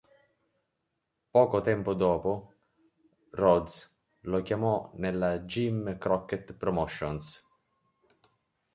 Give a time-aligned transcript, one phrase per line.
[1.31, 2.53] Poco tempo dopo,
[3.33, 7.47] Rhodes lo chiamò nella Jim Crockett Promotions.